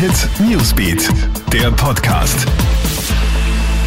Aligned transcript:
Hit 0.00 0.30
Newsbeat, 0.48 1.10
der 1.52 1.70
Podcast. 1.72 2.46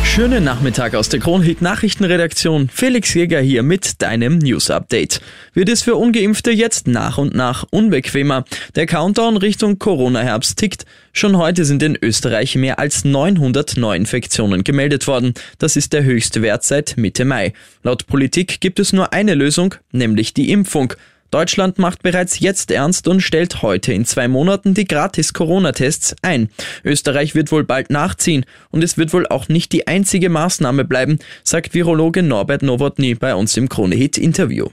Schönen 0.03 0.43
Nachmittag 0.43 0.93
aus 0.93 1.09
der 1.09 1.19
Kronhit 1.19 1.63
Nachrichtenredaktion. 1.63 2.69
Felix 2.71 3.15
Jäger 3.15 3.39
hier 3.39 3.63
mit 3.63 3.99
deinem 4.03 4.37
News 4.37 4.69
Update. 4.69 5.21
Wird 5.55 5.69
es 5.69 5.81
für 5.81 5.95
ungeimpfte 5.95 6.51
jetzt 6.51 6.85
nach 6.85 7.17
und 7.17 7.33
nach 7.33 7.65
unbequemer? 7.71 8.45
Der 8.75 8.85
Countdown 8.85 9.37
Richtung 9.37 9.79
Corona-Herbst 9.79 10.55
tickt. 10.59 10.85
Schon 11.13 11.35
heute 11.37 11.65
sind 11.65 11.81
in 11.81 11.97
Österreich 11.99 12.55
mehr 12.57 12.77
als 12.77 13.05
900 13.05 13.75
Neuinfektionen 13.77 14.63
gemeldet 14.63 15.07
worden. 15.07 15.33
Das 15.57 15.75
ist 15.75 15.93
der 15.93 16.03
höchste 16.03 16.43
Wert 16.43 16.63
seit 16.63 16.95
Mitte 16.95 17.25
Mai. 17.25 17.53
Laut 17.81 18.05
Politik 18.05 18.61
gibt 18.61 18.79
es 18.79 18.93
nur 18.93 19.13
eine 19.13 19.33
Lösung, 19.33 19.73
nämlich 19.91 20.35
die 20.35 20.51
Impfung. 20.51 20.93
Deutschland 21.33 21.79
macht 21.79 22.03
bereits 22.03 22.39
jetzt 22.41 22.69
ernst 22.69 23.07
und 23.07 23.21
stellt 23.21 23.63
heute 23.63 23.91
in 23.91 24.05
zwei 24.05 24.27
Monaten 24.27 24.75
die 24.75 24.85
Gratis-Corona-Tests 24.85 26.15
ein. 26.21 26.49
Österreich 26.83 27.33
wird 27.33 27.51
wohl 27.51 27.63
bald 27.63 27.89
nachziehen 27.89 28.45
und 28.69 28.83
es 28.83 28.99
wird 28.99 29.13
wohl 29.13 29.25
auch 29.25 29.47
nicht 29.47 29.71
die 29.71 29.87
einzige 29.87 30.29
Maßnahme 30.29 30.85
bleiben, 30.85 31.17
sagt 31.43 31.73
Virologe 31.73 32.21
Norbert 32.21 32.61
Nowotny 32.61 33.15
bei 33.15 33.33
uns 33.33 33.57
im 33.57 33.67
Krone-Hit-Interview. 33.67 34.67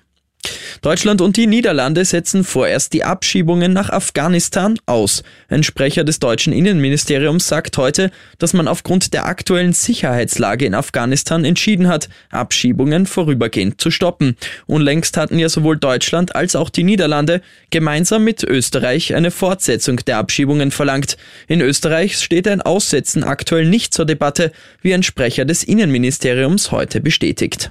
Deutschland 0.82 1.20
und 1.20 1.36
die 1.36 1.46
Niederlande 1.46 2.06
setzen 2.06 2.42
vorerst 2.42 2.94
die 2.94 3.04
Abschiebungen 3.04 3.74
nach 3.74 3.90
Afghanistan 3.90 4.78
aus. 4.86 5.22
Ein 5.50 5.62
Sprecher 5.62 6.04
des 6.04 6.20
deutschen 6.20 6.54
Innenministeriums 6.54 7.46
sagt 7.46 7.76
heute, 7.76 8.10
dass 8.38 8.54
man 8.54 8.66
aufgrund 8.66 9.12
der 9.12 9.26
aktuellen 9.26 9.74
Sicherheitslage 9.74 10.64
in 10.64 10.74
Afghanistan 10.74 11.44
entschieden 11.44 11.86
hat, 11.86 12.08
Abschiebungen 12.30 13.04
vorübergehend 13.04 13.78
zu 13.78 13.90
stoppen. 13.90 14.36
Unlängst 14.66 15.18
hatten 15.18 15.38
ja 15.38 15.50
sowohl 15.50 15.76
Deutschland 15.76 16.34
als 16.34 16.56
auch 16.56 16.70
die 16.70 16.84
Niederlande 16.84 17.42
gemeinsam 17.68 18.24
mit 18.24 18.42
Österreich 18.42 19.14
eine 19.14 19.30
Fortsetzung 19.30 19.98
der 20.06 20.16
Abschiebungen 20.16 20.70
verlangt. 20.70 21.18
In 21.46 21.60
Österreich 21.60 22.16
steht 22.16 22.48
ein 22.48 22.62
Aussetzen 22.62 23.22
aktuell 23.22 23.66
nicht 23.66 23.92
zur 23.92 24.06
Debatte, 24.06 24.50
wie 24.80 24.94
ein 24.94 25.02
Sprecher 25.02 25.44
des 25.44 25.62
Innenministeriums 25.62 26.72
heute 26.72 27.02
bestätigt. 27.02 27.70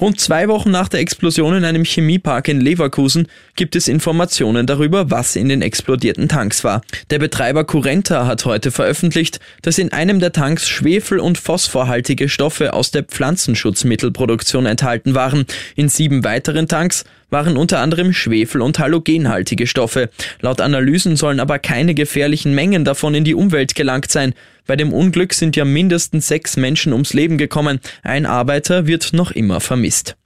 Rund 0.00 0.20
zwei 0.20 0.48
Wochen 0.48 0.70
nach 0.70 0.88
der 0.88 1.00
Explosion 1.00 1.54
in 1.54 1.64
einem 1.64 1.84
Chemiepark 1.84 2.48
in 2.48 2.60
Leverkusen 2.60 3.28
gibt 3.56 3.76
es 3.76 3.88
Informationen 3.88 4.66
darüber, 4.66 5.10
was 5.10 5.36
in 5.36 5.48
den 5.48 5.62
explodierten 5.62 6.28
Tanks 6.28 6.64
war. 6.64 6.82
Der 7.10 7.18
Betreiber 7.18 7.64
Curenta 7.64 8.26
hat 8.26 8.44
heute 8.44 8.70
veröffentlicht, 8.70 9.40
dass 9.62 9.78
in 9.78 9.92
einem 9.92 10.20
der 10.20 10.32
Tanks 10.32 10.68
schwefel- 10.68 11.20
und 11.20 11.38
phosphorhaltige 11.38 12.28
Stoffe 12.28 12.72
aus 12.72 12.90
der 12.90 13.02
Pflanzenschutzmittelproduktion 13.02 14.66
enthalten 14.66 15.14
waren. 15.14 15.44
In 15.76 15.88
sieben 15.88 16.24
weiteren 16.24 16.68
Tanks 16.68 17.04
waren 17.30 17.56
unter 17.56 17.80
anderem 17.80 18.12
Schwefel- 18.12 18.62
und 18.62 18.78
halogenhaltige 18.78 19.66
Stoffe. 19.66 20.10
Laut 20.40 20.60
Analysen 20.60 21.16
sollen 21.16 21.40
aber 21.40 21.58
keine 21.58 21.94
gefährlichen 21.94 22.54
Mengen 22.54 22.84
davon 22.84 23.14
in 23.14 23.24
die 23.24 23.34
Umwelt 23.34 23.74
gelangt 23.74 24.10
sein. 24.10 24.34
Bei 24.66 24.76
dem 24.76 24.92
Unglück 24.92 25.32
sind 25.32 25.56
ja 25.56 25.64
mindestens 25.64 26.28
sechs 26.28 26.56
Menschen 26.56 26.92
ums 26.92 27.14
Leben 27.14 27.38
gekommen. 27.38 27.80
Ein 28.02 28.26
Arbeiter 28.26 28.86
wird 28.86 29.12
noch 29.12 29.30
immer 29.30 29.60
vermisst. 29.60 30.16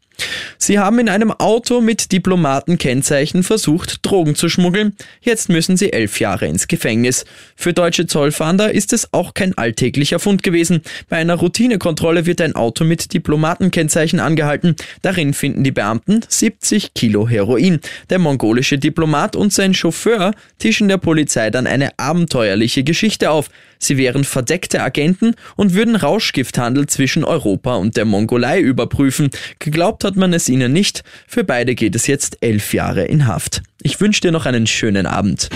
Sie 0.66 0.78
haben 0.78 0.98
in 0.98 1.10
einem 1.10 1.30
Auto 1.30 1.82
mit 1.82 2.10
Diplomatenkennzeichen 2.10 3.42
versucht, 3.42 3.98
Drogen 4.00 4.34
zu 4.34 4.48
schmuggeln. 4.48 4.96
Jetzt 5.20 5.50
müssen 5.50 5.76
sie 5.76 5.92
elf 5.92 6.20
Jahre 6.20 6.46
ins 6.46 6.68
Gefängnis. 6.68 7.26
Für 7.54 7.74
deutsche 7.74 8.06
Zollfahnder 8.06 8.72
ist 8.72 8.94
es 8.94 9.12
auch 9.12 9.34
kein 9.34 9.58
alltäglicher 9.58 10.18
Fund 10.18 10.42
gewesen. 10.42 10.80
Bei 11.10 11.18
einer 11.18 11.34
Routinekontrolle 11.34 12.24
wird 12.24 12.40
ein 12.40 12.56
Auto 12.56 12.84
mit 12.84 13.12
Diplomatenkennzeichen 13.12 14.20
angehalten. 14.20 14.74
Darin 15.02 15.34
finden 15.34 15.64
die 15.64 15.70
Beamten 15.70 16.20
70 16.26 16.94
Kilo 16.94 17.28
Heroin. 17.28 17.80
Der 18.08 18.18
mongolische 18.18 18.78
Diplomat 18.78 19.36
und 19.36 19.52
sein 19.52 19.74
Chauffeur 19.74 20.32
tischen 20.58 20.88
der 20.88 20.96
Polizei 20.96 21.50
dann 21.50 21.66
eine 21.66 21.98
abenteuerliche 21.98 22.84
Geschichte 22.84 23.30
auf. 23.30 23.50
Sie 23.84 23.96
wären 23.96 24.24
verdeckte 24.24 24.82
Agenten 24.82 25.34
und 25.56 25.74
würden 25.74 25.96
Rauschgifthandel 25.96 26.86
zwischen 26.86 27.24
Europa 27.24 27.76
und 27.76 27.96
der 27.96 28.04
Mongolei 28.04 28.60
überprüfen. 28.60 29.30
Geglaubt 29.58 30.04
hat 30.04 30.16
man 30.16 30.32
es 30.32 30.48
ihnen 30.48 30.72
nicht. 30.72 31.02
Für 31.26 31.44
beide 31.44 31.74
geht 31.74 31.94
es 31.94 32.06
jetzt 32.06 32.38
elf 32.40 32.72
Jahre 32.74 33.04
in 33.04 33.26
Haft. 33.26 33.62
Ich 33.82 34.00
wünsche 34.00 34.22
dir 34.22 34.32
noch 34.32 34.46
einen 34.46 34.66
schönen 34.66 35.06
Abend. 35.06 35.50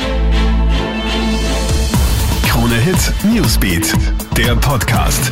Krone 2.47 2.77
Hit 2.77 3.13
Newsbeat, 3.25 3.95
der 4.37 4.57
Podcast. 4.57 5.31